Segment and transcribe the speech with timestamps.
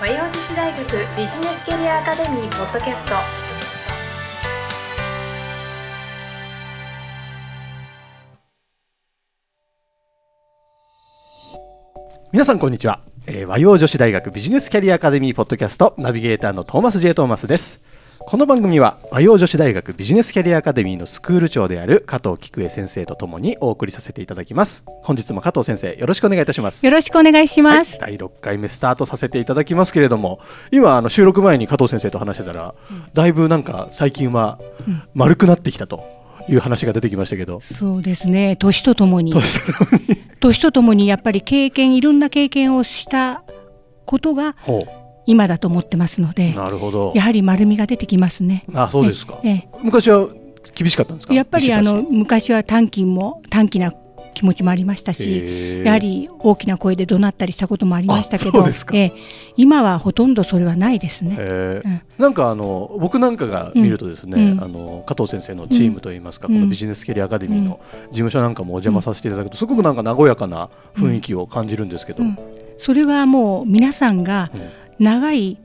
[0.00, 0.82] 和洋女子大学
[1.14, 3.12] ビジネスキャリアアカデミーポッドキャスト。
[12.32, 17.78] 皆さんこんにちは、えー和洋女子大学ビジネスキャリアアカデミーポッドキャストナビゲーターのトーマス J トーマスです。
[18.26, 24.84] この番組は和洋女子大学ビジネスキャリアアカデミーのスクール長である加藤菊江先生とともにお送りさせていただきます。
[25.02, 26.84] 本日も加藤先生よろしくお願いいたします。
[26.84, 28.00] よろしくお願いします。
[28.00, 32.74] はい、第6回目スタートさせていただきますけれども今あの収録前に加藤先生と話してたら、
[33.14, 34.58] だいぶなんか最近は
[35.14, 36.04] 丸くなってきたと
[36.48, 38.56] いう話が出てきましたけど、そうですね。
[38.56, 40.16] 年とともに、年とともに。
[40.40, 43.42] 年とともにやっぱり経験、いろんな経験をした
[44.06, 47.12] ことがほ今だと思ってますのでう、なるほど。
[47.14, 48.64] やはり丸みが出てきますね。
[48.74, 50.28] あそうですか、ええ昔は
[50.74, 51.34] 厳しかったんですか？
[51.34, 53.92] やっぱりあの昔は短気も短気な
[54.32, 59.12] 気持ちもありましたシし、やはり大きな声で怒鳴ったりしたこともありましたけどええ。
[59.56, 61.36] 今はほとんどそれはないですね。
[61.38, 61.82] え。
[61.84, 62.02] ーうん。
[62.18, 64.62] なんかあの僕なんかが見るとですね、うん。
[64.62, 66.54] あの加藤先生のチームといいますか、うん。
[66.54, 72.38] このビジネスキャリアアカデミーの事務所なんかもお邪魔させていただくと、すごくなんか和やかな雰囲気を感じるんですけど、うん。
[72.78, 74.70] それはもう皆さんがうん
[75.00, 75.58] 長い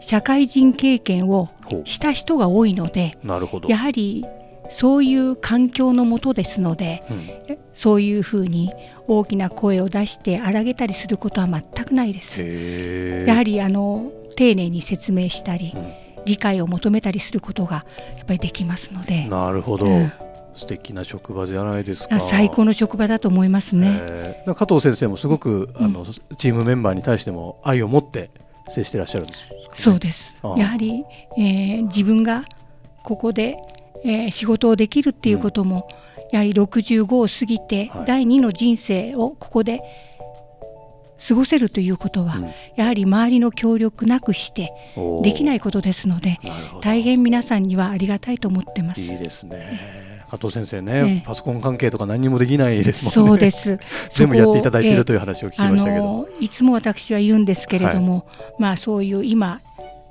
[0.00, 3.68] 社会人経験をほした人が多いので、うなるほど。
[3.68, 4.24] やはり
[4.70, 7.58] そういう環境のもとですのでうん。
[7.72, 8.72] そういうふうに
[9.06, 12.42] 大きな声を出して荒げたりすることは全くないです。
[12.42, 15.92] やはりあの丁寧に説明したり、うん。
[16.26, 17.84] 理解を求めたりすることが
[18.16, 20.12] やっぱりできますので、なるほど、うん。
[20.54, 22.16] 素敵な職場じゃないですか。
[22.16, 23.98] あ最高の職場だと思いますね。
[24.00, 24.54] えー。
[24.54, 25.84] 加藤先生もすごく、うん。
[25.84, 26.04] あの
[26.36, 28.30] チームメンバーに対しても愛を持って
[28.70, 29.54] 接してらっしゃるんですか？
[29.54, 30.34] ね、そうです。
[30.56, 31.04] やはり、
[31.36, 32.44] えー自分が
[33.04, 33.56] ここで、
[34.04, 35.88] えー仕事をできるっていうことも、
[36.32, 38.04] やはり65を過ぎて、はい。
[38.06, 39.80] 第二の人生をここで
[41.28, 42.50] 過ごせるということは、うん。
[42.76, 44.72] やはり周りの協力なくして
[45.22, 46.38] できないことですので
[46.80, 49.12] 大変皆さんにはありがたいと思ってます。
[49.12, 50.19] いいですね。
[50.30, 53.30] 加藤先生ね、ええパソコン関係とか何にもできないですもんね。
[53.30, 53.80] そうです。
[54.10, 55.96] 全部やっていただいているという話を聞きましたけど。
[55.96, 58.26] あのいつも私は言うんですけれども、
[58.58, 59.60] まあそういう今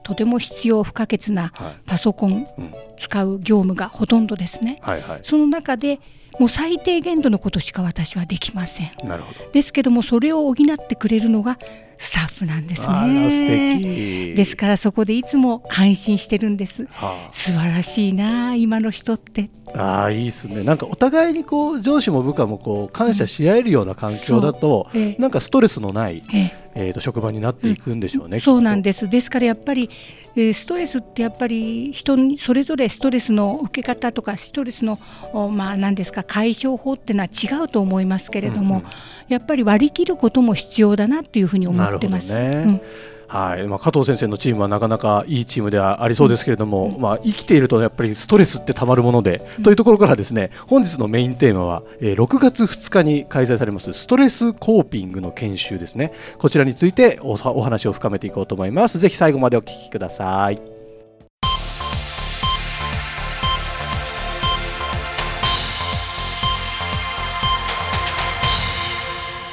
[0.03, 4.79] とても必要不可欠なはいパソコンうん使う業務がほとんどですね。
[4.81, 5.19] はいはい。
[5.23, 5.99] その中で
[6.37, 8.91] もう最低限度のことしか私はできません。
[9.03, 9.51] なるほど。
[9.51, 11.57] ですけどもそれを補ってくれるのが
[11.97, 13.77] スタッフなんですあら素ね。
[13.77, 14.33] 敵。
[14.35, 16.85] ですからそこでいつも感心してるんです。
[16.91, 19.49] は素晴らしいなあ今の人って。
[19.75, 20.63] あ、あーいいですね。
[20.63, 28.39] なんかお互いにこう上司も部下もこう感謝し合えるような環境だと、そうええなんかストレスのない、えええー、と職場になっていくんでしょうね。
[28.39, 29.09] そうなんでです。
[29.09, 29.89] ですからやっぱり、
[30.35, 34.99] えーストレスってやっぱり人にそれぞれストレスの受け方とかストレスの
[35.33, 38.89] おまあ何ですか解消法っていうのは違うと思いますけれども、うんうん
[39.29, 42.33] やっぱり割り切ることも必要だなというふうに思ってます。
[42.33, 43.67] なるほどねうんはい。
[43.67, 56.11] まあ、加藤先生のチームはなかなかいいチームではありそうですけれども、まあ、生きているとやっぱりストレスってたまるもので、というところからですね本日のメインテーマは、えー6月2日に開催されますストレスコーピングの研修ですね。
[56.37, 58.99] こちらについておお話を深めていこうと思います。
[58.99, 60.59] ぜひ最後までお聞きください。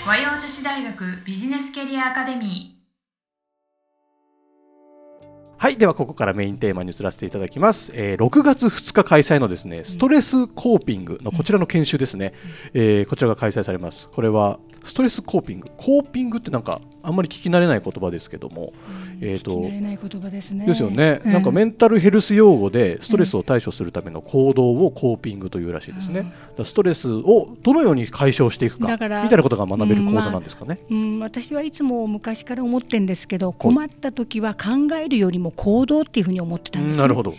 [0.06, 2.75] 和洋女子大学ビジネスキャリアアカデミ
[5.58, 12.34] はいではここからメインテーマに移らせていただきます、えー6月2日開催のですねストレスコーピングのこちらの研修ですね、
[12.74, 14.08] えーこちらが開催されます。
[14.10, 15.68] これはストレスコーピング？
[15.78, 18.72] コーピングってなんかあんまり聞き慣れない言葉ですけども、
[19.20, 20.66] えーと聞き慣れない言葉ですね。
[20.66, 21.32] ですよね、うん。
[21.32, 26.64] なんかメンタルヘルス用語でストレスを対処するための行動をコーピングというらしいですね、うん。
[26.64, 37.36] ストレスをどのように解消していくかみたいなことが学べる講座なんですかね、うん、私はいつも昔から思ってるんですけど困った時は考えるよりも行動っていうふうに思ってたんです、ね、なるほど、考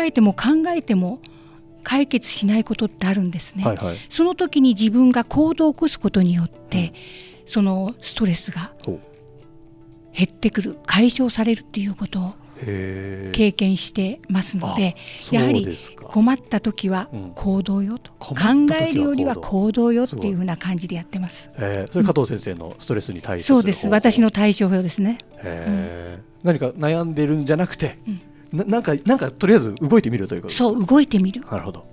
[0.00, 1.20] えても考えても
[1.82, 3.98] 解決しないことってあるんですね、はいはい。
[4.08, 6.92] その時に自分が行動を起こすことによって、
[7.46, 8.72] そのストレスが
[10.12, 12.34] 減ってくる解消されるっていうことを
[13.32, 14.96] 経験してますので
[15.32, 17.32] あやはり困った時はうん。
[17.34, 19.92] 行動よと、困考えるよりは行動。
[19.92, 21.50] よっていいうふうな感じでやってます。
[21.56, 23.88] えーそれ加藤先生のストレスに対処するそうです。
[23.88, 25.18] 私の対処法ですね。
[25.38, 27.98] へー何か悩んでるんじゃなくて、
[28.52, 28.58] うん。
[28.58, 31.42] ななんかなんかとりあえず動いてみるということそう動いてみる。
[31.50, 31.84] なるほど。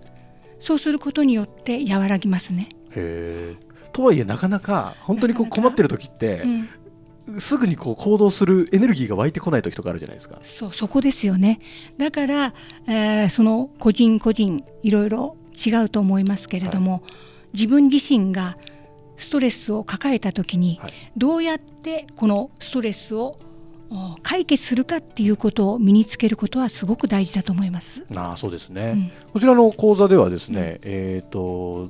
[0.59, 2.69] そうすることによって和らぎますね。
[2.91, 6.43] へーとはいえなかなか本当にこう困ってる時って
[7.27, 10.39] う、ん、すぐにこう行動するエネルギーが湧いてこない時とかあるじゃないですか。
[10.43, 11.59] そうそこですよね。
[11.97, 12.53] だから、
[12.87, 15.35] えーその個人個人いろいろ
[15.65, 17.03] 違うと思いますけれども、
[17.53, 18.55] 自分自身が
[19.17, 20.93] ストレスを抱えた時に、はい。
[21.15, 23.37] どうやってこのストレスを
[24.23, 28.05] 解決するかっていうことを身につけることはすごく大事だと思います。
[28.15, 31.89] あそうですね、うん、こちらの講座ではですね、うん、えっ、ー、と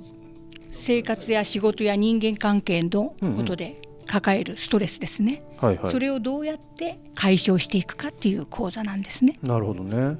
[0.72, 9.38] 生活や仕事や人間関係のことで抱えるストレスですね、うんうんはいはい、それをどうやって解消していくかっていう講座なんですね。
[9.44, 10.18] なるほどね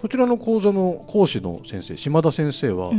[0.00, 2.90] こちらの講座の講師の先生島田先生は、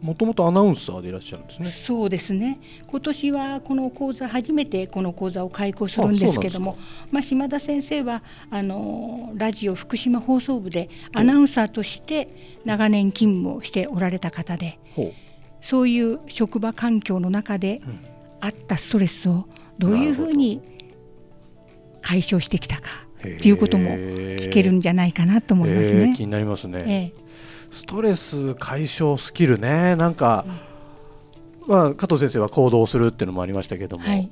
[0.00, 1.68] もともとアナウンサーでいらっしゃるんですね。
[1.68, 2.58] そうですね。
[2.86, 6.78] 今年はこの講座初めてこの講座を開講するんですけども、
[7.10, 14.78] まあ島田先生はあのラジオ福島放送部でアナウンサーとして長年勤務をしておられた方で、
[15.60, 17.80] そういう職場環境の中で
[18.40, 19.46] あったストレスを
[19.78, 20.60] どういうふうに
[22.02, 26.14] 解消してきたかっていうことも聞けるんじゃないかなと思いますね。
[26.16, 27.12] 気になりますね。
[27.70, 29.94] ストレス解消スキルね。
[29.96, 30.44] なんか、
[31.64, 34.30] うん、まあ、加藤先生は行動するっていうのもありましたけども、はい、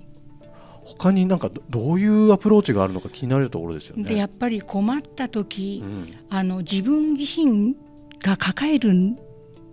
[0.84, 4.04] 他になんかどういうアプローチがあるのか気になるところですよね。
[4.04, 7.76] でやっぱり困った時、うん、あの自分自身
[8.22, 9.16] が抱えるん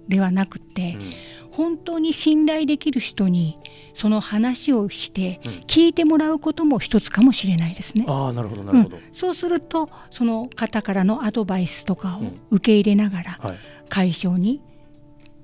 [0.08, 0.98] ではなくて、
[1.42, 3.58] うん、本当に信頼できる人に
[3.94, 8.06] その話をして聞いてもらうことも一つかもしれないですね。
[8.10, 13.40] あなるほどなるほど、うん、そうするとその方からのアドバイスとかを受け入れながら
[13.88, 14.62] 解消に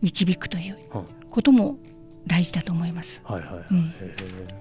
[0.02, 0.78] 導くという
[1.30, 1.78] ことも
[2.28, 3.22] 大事だと思います。
[3.24, 3.66] はいはいはい。
[3.72, 3.94] うん、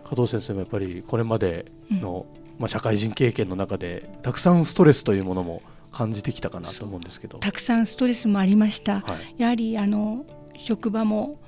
[0.08, 2.26] 加藤先生もやっぱりこれまでの、
[2.60, 7.38] まあ、社会人経験の中でたくさんストレスというものも感じてきたかなと思うんですけど。
[7.38, 10.24] たくさんストレスもありました、はい、やはりあの
[10.64, 11.38] 職場も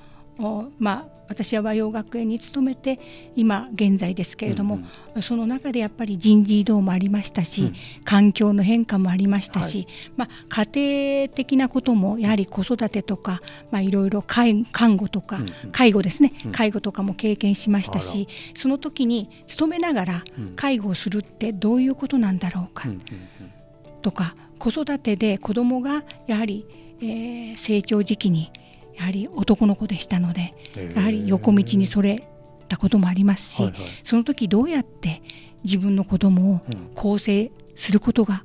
[0.78, 2.98] まあ、私は和洋学園に勤めて
[3.36, 7.74] 今現在ですけれども、うんうん、その中でやっぱり人事異動もありましたし、うん、
[8.04, 9.86] 環境の変化もありましたし、はい、
[10.16, 14.64] まあ、家庭的なこともやはり子育てとか、まあ、いろいろ看
[14.96, 20.24] 護とか、うんうん、介護ですね、うん、介護とかも経験しましたしその時に勤めながら
[20.56, 22.88] 介護をするってどういうことなんだろうか、
[24.00, 26.66] とか子育てで子どもがやはり、
[27.00, 28.50] えー、成長時期に
[28.96, 30.54] やはり男の子でしたので、
[30.94, 32.28] やはり横道にそれ
[32.68, 35.22] たこともありますし、はいはい、その時どうやって
[35.64, 36.60] 自分の子供を
[36.94, 38.44] 構成することが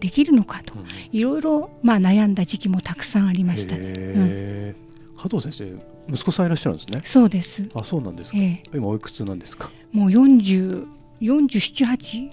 [0.00, 3.88] できるのかと、うん、いろいろまあ悩んだ時期もたくさんありましたね。
[3.88, 4.74] うん、
[5.16, 7.02] 加藤先生息子さんいらっしゃるんですね。
[7.04, 7.68] そうです。
[7.74, 8.38] あ、そうなんですか。
[8.38, 9.70] えー、今おいくつなんですか？
[9.92, 10.86] もう四十
[11.20, 12.30] 四十七八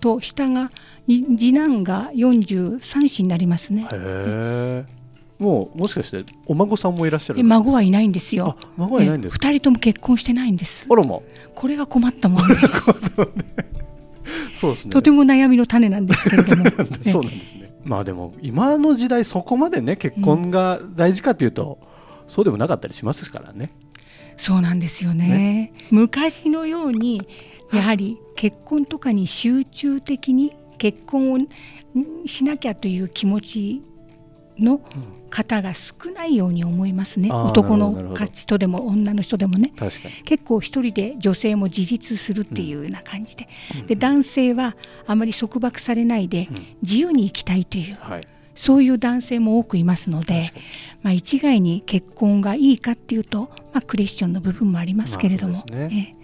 [0.00, 0.70] と下が
[1.06, 3.84] 次男が四十三子になりますね。
[3.84, 4.97] へえ。
[5.38, 7.44] もうもしかしてお孫さんもいらっしゃる？
[7.44, 8.56] 孫はいないんですよ。
[8.76, 10.86] 孫はいないんです二人とも結婚してないんです。
[10.90, 11.20] あらま。
[11.54, 12.54] これが困ったもんで。
[14.58, 14.90] そうですね。
[14.90, 16.64] とても悩みの種なんですけれども。
[17.10, 17.70] そうなんですね。
[17.84, 23.70] まあでも今の時代そこまでね結婚が大事かというと、うん、そうでもなかったりしますからね。
[24.36, 25.28] そうなんですよね。
[25.28, 27.22] ね昔のように
[27.72, 31.38] やはり結婚とかに集中的に結婚を
[32.26, 33.82] しなきゃという気持ち
[34.58, 34.80] の
[35.30, 39.72] 方が少ないように思いますね、男の人でも女の人でもね。
[40.24, 43.48] 結構一人で女性も自立するっていうような感じで。
[43.80, 44.76] うん、で男性は
[45.06, 46.48] あまり束縛されないで
[46.82, 50.52] 自由に生きたいという、はい、そういう男性も多くいますので、
[51.02, 55.54] まあ、一概に結婚がいいかっていうと、まあ、クリスチョンの部分もありますけれども。
[55.54, 56.14] まあね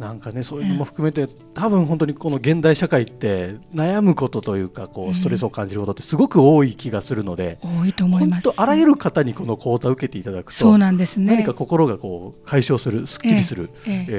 [0.00, 8.48] なんかねそういうのも含めて、多分本当にこの現代社会って悩むことというかこうストレスを感じることってすごく多い気がするので、多いと思います。
[8.58, 11.34] あらゆる方にこの講座を受けていただくとそうなんですね。
[11.36, 14.06] 何か心がこう解消するすっきりする、ええ。
[14.08, 14.14] え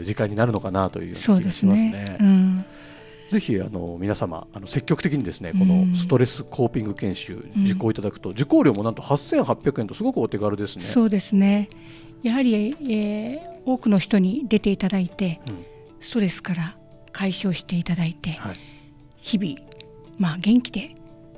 [0.00, 1.52] ー、時間になるのかなという気がしますね。
[1.52, 2.16] すね。
[2.20, 2.64] うん、
[3.28, 10.84] ぜひあの皆様あの積極的にですねこのストレスコーピング研修受講いただくと、うん、受講料もなんと8800円とすごくお手軽ですね。
[10.84, 11.68] そうですね
[12.22, 15.64] やはり、えー、多くの人に出ていただいて、うん、
[16.00, 16.76] ストレスから
[17.12, 18.60] 解消していただいて、はい、
[19.20, 19.60] 日々、
[20.18, 20.94] まあ、元気で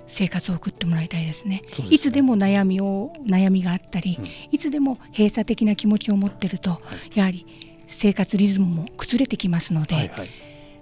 [0.06, 1.62] 生活を送ってもらいたいですね。
[1.72, 1.88] すね。
[1.90, 6.80] いつでも悩みを悩みがあったり、うん、いつでも閉鎖的な気持ちを持ってると、は
[7.14, 7.46] い、やはり
[7.86, 10.30] 生活リズムも崩れてきますので、はいはい、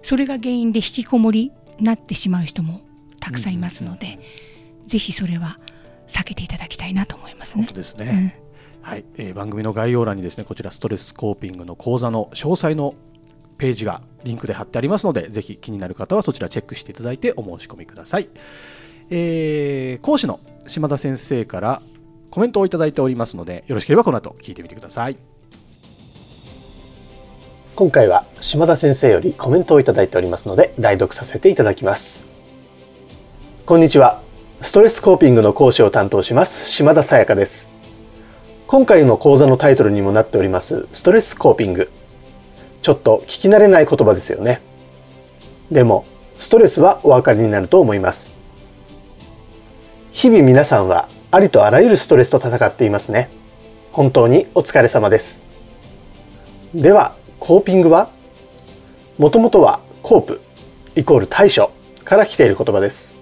[0.02, 2.81] それが原因で引きこもりになってしまう人も
[3.21, 4.19] たくさんいますので、
[4.83, 5.59] うん、ぜひそれは
[6.07, 7.64] 避けていただきたいなと思いますね。
[7.64, 8.48] 本当ですね、うん
[8.83, 12.95] はい、えー、番組の概要欄にですねこちらストレスコーピングの講座の詳細の
[13.59, 18.29] ページがリンクで貼ってありますのでぜひ気になる方はそちらチェックしていただいてお申し込みください、
[19.11, 21.83] えー、講師の島田先生から
[22.31, 25.17] コメントをいただいておりますのでよろしければこの後聞いてみてください。
[27.79, 32.27] 今回は島田先生よりコメントをいただいておりますので代読させていただきます。
[33.67, 34.21] こんにちは。
[34.63, 37.78] ストレスコーピングの講師を担当します島田さやかです。
[38.71, 41.91] 今回の講座のタイトルにもなっておりますストレスコーピング。
[42.83, 44.61] ちょっと聞き慣れない言葉ですよね。
[45.71, 48.35] でもストレスはお分かりになると思います。
[50.13, 53.31] 日々皆さんはありとあらゆるストレスと戦っていますね。
[53.91, 55.47] 本当にお疲れ様です。
[56.75, 58.11] ではコーピングは？
[59.17, 60.43] もともとはコープ
[60.95, 61.71] イコール対処
[62.05, 63.15] から来ている言葉です。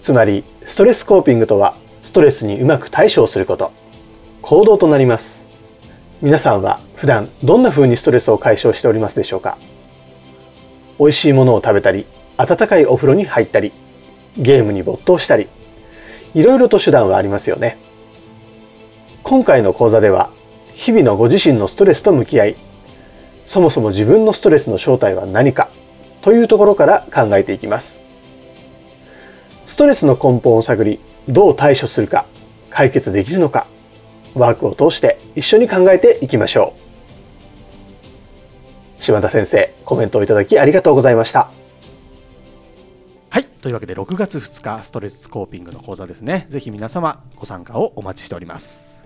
[0.00, 3.72] つまりストレスコーピングとはストレスにうまく対処をすること。
[4.48, 5.44] 行動となります。
[6.22, 9.58] 皆さんは普段どんな風にストレスを解消しておりますでしょうか？
[11.00, 13.72] 美味しいものを食べたり温かいお風呂に入ったり
[14.36, 15.48] ゲームに没頭したり
[16.32, 17.76] いろいろと手段はありますよね。
[19.24, 20.30] 今回の講座では
[20.74, 22.56] 日々のご自身のストレスと向き合い
[23.46, 25.70] そもそも自分のストレスの正体は何か
[26.22, 27.98] というところから考えていきます。
[29.66, 32.26] ストレスの根本を探りどう対処するか
[32.70, 33.66] 解決できるのか
[34.36, 36.74] ワークを通して一緒に考えていきましょ
[38.98, 39.02] う。
[39.02, 41.50] 島田先生コメントをいただきありがとうございました。
[43.30, 43.44] はい。
[43.44, 46.46] というわけで6月2日ストレススコーピングの講座ですね。
[46.50, 48.96] ぜひ皆様ご参加をお待ちしております。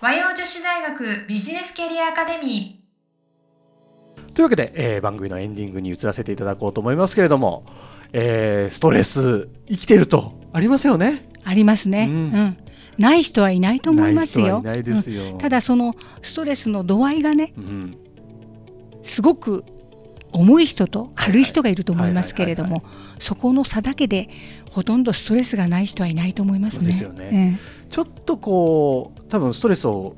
[0.00, 4.34] 和洋女子大学ビジネスキャリアアカデミー。
[4.34, 7.64] というわけで、えー、番組のエンディングに移らせていただこうと思いますけれども、
[8.16, 10.40] えー、ストレス生きてると。
[10.52, 11.28] ありますよね。
[11.42, 12.56] ありますね、うん、うん、
[12.96, 14.62] ない人はいないと思いますよ。
[14.76, 15.32] いすよ。
[15.32, 17.96] うん、ただそのストレスの度合いがね、うん、
[19.02, 19.64] すごく
[20.32, 22.84] 重い人と軽い人がいると思いますけれども、
[23.18, 24.28] そこの差だけで
[24.70, 26.92] ほとんどストレスがない人はいないと思いますね。
[26.92, 27.58] すね。
[27.90, 30.14] ちょっとこう多分ストレスを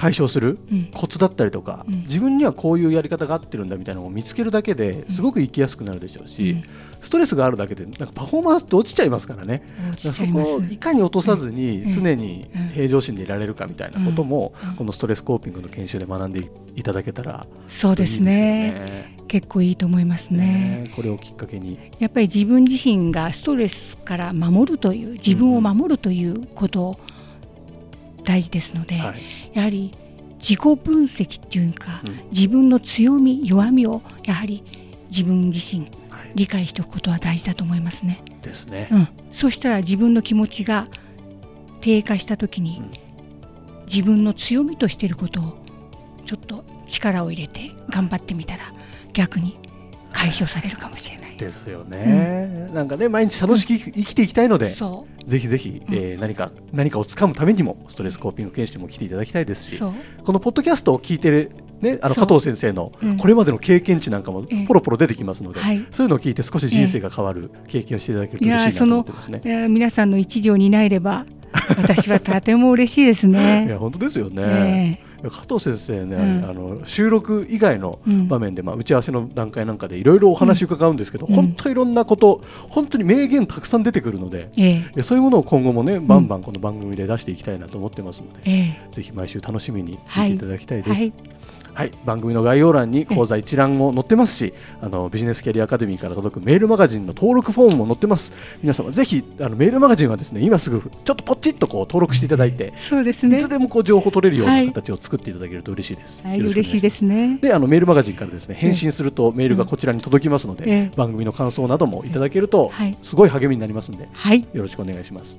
[0.00, 0.58] 解消する
[0.94, 6.62] コツだったりとか、うん、自分にはこういうやり方が合ってるんだみたいなのを見つけるだけですごく生きやすくなるでしょうし、うん、
[7.02, 9.62] ストレスがあるだけでなんかパフォーマンスって落ちちゃいますからね。
[9.98, 19.14] そこをいかに落とさずに常に平常心でいられるかみたいなことも、このストレスコーピングの研修で学んでいただけたら、そうですね。
[19.28, 21.78] 結構いいと思いますね、ね、これをきっかけに。
[22.00, 27.00] やっぱり自分自身がストレスから守るという自分を守るということを、
[28.24, 29.22] 大事ですので、はい、
[29.54, 29.90] やはり
[30.38, 34.64] 自己分析っていうか、うん、自分の強み弱みをやはり
[35.10, 35.90] 自分自身
[36.34, 38.22] 理解しておくことは大事だと思いますね。
[38.42, 38.88] ですね。
[38.90, 40.88] うん、そしたら自分の気持ちが
[41.80, 42.90] 低下した時に、うん、
[43.86, 45.58] 自分の強みとしていることを
[46.24, 48.72] ちょっと力を入れて頑張ってみたら
[49.12, 49.58] 逆に
[50.20, 51.30] 解消されるかもしれない。
[51.40, 61.50] ですよね、うん、なんかね毎日楽しく生きていきたいので、ぜひぜひ、えー、何か何かをつかむためにもストレスコーピング研修にも来ていただきたいですしこのポッドキャストを聞いてる
[61.80, 65.60] ね、あの加藤先生のこれまでの経験値なんかもポロポロ出てきますので、
[65.92, 69.40] そういうのを聞いて少し人生が変わる経験をしていただけると嬉しいなと思ってますね。
[69.42, 71.24] いや皆さんの一助を担えれば
[71.76, 73.66] 私はとても嬉しいですね。
[73.68, 75.00] いや本当ですよね。
[75.02, 82.40] えー加藤先生ね、うん、あの収録以外の場面で、まあ、打ち合わせの段階なんかでいろいろお話伺うんですけど、うん、本当いろんなこと
[82.70, 90.90] 本当に名言たくさん出てくるので、ええ、そういうものを今後もねバンバンこの番組で出していきたいなと思ってますので、え、ぜひ毎週楽しみに聞いていただきたいです。
[90.90, 91.00] はい。
[91.00, 91.12] はい
[91.74, 98.32] はい、番組の概要欄に講座一覧も載ってますし、あのビジネスキャリアアカデミーから届くメールマガジンの登録フォームも載ってます。
[98.62, 103.36] 皆様ぜひあのメールマガジンはですね今すぐちょっとポチッとこう登録していただいて、そうですね。
[103.36, 106.20] いつでもこう情報取れるような形を作っていただけると嬉しいです。
[106.22, 107.38] はい、嬉しいですね。
[107.40, 112.72] で、あのメールマガジンからですね返信するとメールがこちらに届きますので、番組の感想などもいただけると
[113.02, 115.36] すごい励みになりますので、はい、よろしくお願いします。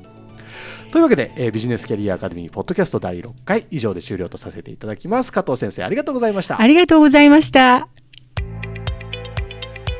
[0.92, 5.32] というわけで、えー、ビジネスキャリアアカデミーポッドキャスト第6回以上で終了とさせていただきます。
[5.32, 6.60] 加藤先生ありがとうございました。
[6.60, 7.88] ありがとうございました。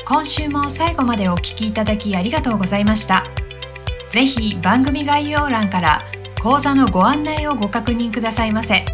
[0.06, 3.26] 今週も最後までお聞きいただきありがとうございました。
[4.10, 6.06] ぜひ番組概要欄から
[6.44, 8.86] 講座のご案内をご確認くださいませ。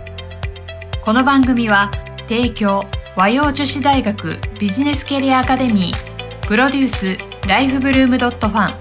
[1.02, 1.90] この番組は
[2.30, 2.84] 提供
[3.16, 8.78] 和洋女子大学ビジネスキャリアアカデミープロデュースライフブルームドットファ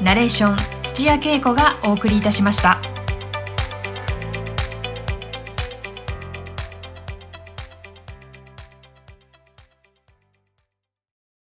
[0.00, 2.91] ンナレーション土屋恵子がお送りいたしました。